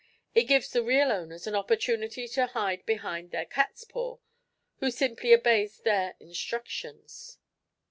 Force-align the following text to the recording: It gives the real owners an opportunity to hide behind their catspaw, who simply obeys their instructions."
It 0.33 0.45
gives 0.45 0.71
the 0.71 0.81
real 0.81 1.11
owners 1.11 1.45
an 1.45 1.53
opportunity 1.53 2.27
to 2.29 2.47
hide 2.47 2.87
behind 2.87 3.29
their 3.29 3.45
catspaw, 3.45 4.17
who 4.79 4.89
simply 4.89 5.31
obeys 5.31 5.77
their 5.81 6.15
instructions." 6.19 7.37